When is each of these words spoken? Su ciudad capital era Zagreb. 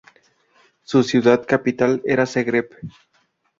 Su 0.81 1.03
ciudad 1.03 1.45
capital 1.47 2.01
era 2.05 2.25
Zagreb. 2.25 2.71